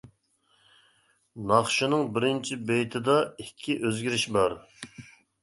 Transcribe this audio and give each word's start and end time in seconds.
ناخشىنىڭ 1.51 2.07
بىرىنچى 2.15 2.57
بېيىتىدا 2.71 3.19
ئىككى 3.45 3.79
ئۆزگىرىش 3.85 4.27
بار. 4.41 4.59